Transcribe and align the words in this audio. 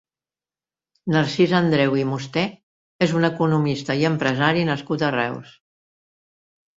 Narcís 1.15 1.51
Andreu 1.57 1.97
i 2.03 2.05
Musté 2.13 2.45
és 3.07 3.13
un 3.19 3.27
economista 3.29 3.97
i 3.99 4.07
empresari 4.11 4.65
nascut 4.71 5.05
a 5.05 5.11
Reus. 5.17 5.53